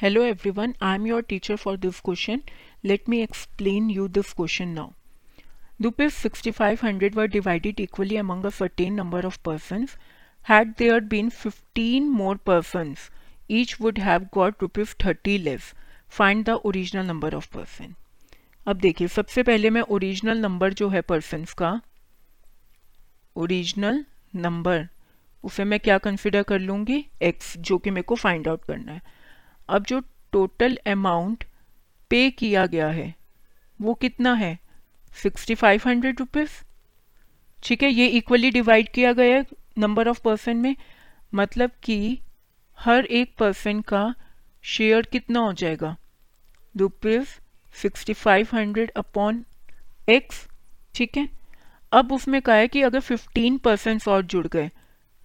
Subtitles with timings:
[0.00, 2.40] Hello everyone I am your teacher for this question
[2.84, 4.90] let me explain you this question now
[5.82, 9.96] rupees sixty five hundred were divided equally among a certain number of persons
[10.48, 13.10] had there been fifteen more persons
[13.50, 15.72] each would have got rupees thirty less
[16.08, 17.94] find the original number of person
[18.66, 21.80] अब देखिए, सबसे पहले मैं original number जो है persons का
[23.36, 24.04] original
[24.34, 24.88] number
[25.44, 27.06] उसे मैं क्या कंसिडर कर लूँगी?
[27.22, 29.00] एक्स जो कि मेरे को फाइंड आउट करना है।
[29.68, 30.00] अब जो
[30.32, 31.44] टोटल अमाउंट
[32.10, 33.14] पे किया गया है,
[33.80, 34.58] वो कितना है?
[35.12, 36.50] सिक्सटी फाइव हंड्रेड रुपीज़
[37.58, 39.46] ठीक है, ये इक्वली डिवाइड किया गया है
[39.78, 40.74] नंबर ऑफ़ पर्सन में
[41.32, 42.18] मतलब कि
[42.78, 44.14] हर एक पर्सन का
[44.64, 45.96] शेयर कितना हो जाएगा?
[46.74, 47.28] Rupees
[47.74, 49.44] sixty five hundred upon
[50.08, 50.46] x
[50.94, 51.28] ठीक है?
[51.92, 54.70] अब उसमें कहा है कि अगर फिफ्टीन पर्सन और जुड़ गए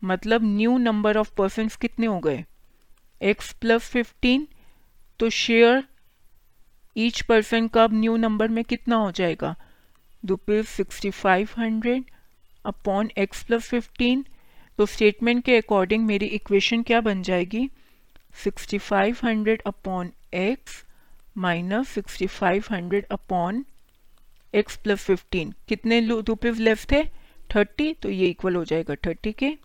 [0.01, 2.43] मतलब न्यू नंबर ऑफ़ पर्सन कितने हो गए?
[3.21, 4.47] एक्स प्लस फिफ्टीन
[5.19, 5.83] तो शेयर
[6.95, 9.55] ईच पर्सन का अब न्यू नंबर में कितना हो जाएगा?
[10.23, 12.03] Rupees sixty five hundred
[12.65, 14.25] upon x plus fifteen
[14.77, 17.69] तो स्टेटमेंट के अकॉर्डिंग मेरी इक्वेशन क्या बन जाएगी?
[18.43, 20.83] Sixty five hundred upon x
[21.37, 23.65] minus sixty five hundred upon
[24.53, 27.03] x plus fifteen कितने रुपीज़ लेस थे
[27.55, 29.57] थर्टी तो ये इक्वल हो जाएगा थर्टी के।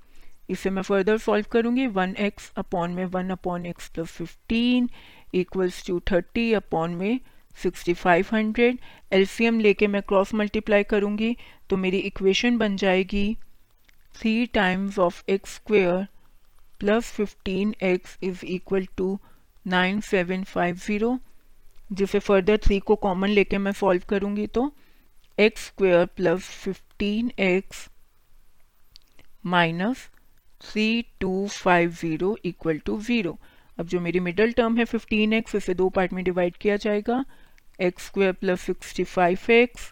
[0.49, 4.89] इसे मैं फर्दर सॉल्व करूँगी वन एक्स अपॉन में one upon x plus fifteen
[5.35, 7.19] equals to thirty upon में
[7.57, 8.79] सिक्सटी फाइव हंड्रेड
[9.13, 11.37] एल्सियम लेके मैं क्रॉस मल्टीप्लाई करूँगी
[11.71, 13.37] तो मेरी इक्वेशन बन जाएगी
[14.15, 16.07] three times of x square
[16.81, 19.19] plus fifteen x is equal to
[19.67, 21.19] nine seven five zero
[21.93, 24.71] जिसे further three को कॉमन लेके मैं सॉल्व करूँगी तो
[25.39, 27.89] x square plus fifteen x
[29.47, 30.09] minus
[30.67, 33.39] three two five zero equal to zero
[33.79, 37.25] अब जो मेरी middle term है फिफ्टीन एक्स इसे दो पार्ट में डिवाइड किया जाएगा।
[37.81, 39.91] X square plus sixty five x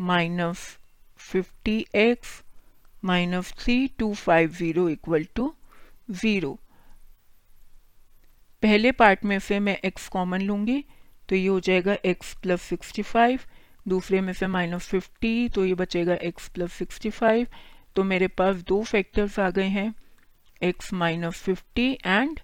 [0.00, 0.66] minus
[1.20, 2.42] fifty x
[3.04, 5.54] minus three two five zero equal to
[6.12, 6.58] zero
[8.62, 10.84] पहले पार्ट में से मैं x कॉमन लूँगी
[11.28, 13.40] तो ये हो जाएगा x प्लस सिक्सटी फाइव
[13.88, 17.46] दूसरे में से माइनस फिफ्टी तो ये बचेगा x प्लस सिक्सटी फाइव
[17.96, 19.92] तो मेरे पास दो फैक्टर्स आ गए हैं,
[20.62, 22.40] x minus fifty and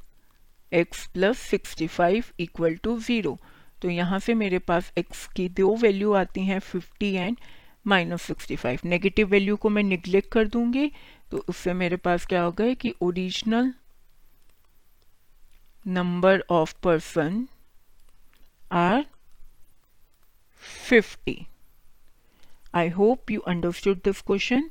[0.73, 3.39] x plus sixty five equal to zero
[3.83, 7.37] तो यहाँ से मेरे पास x की दो वैल्यू आती हैं fifty and
[7.87, 10.91] minus sixty five negative value को मैं निग्लेक्ट कर दूँगी
[11.31, 13.73] तो उससे मेरे पास क्या हो गया कि original
[15.87, 17.47] number of person
[18.73, 19.05] are
[20.89, 21.39] fifty
[22.75, 24.71] I hope you understood this question